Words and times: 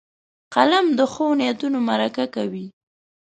قلم 0.53 0.85
د 0.97 1.01
ښو 1.13 1.25
نیتونو 1.39 1.79
مرکه 1.89 2.25
کوي 2.35 2.65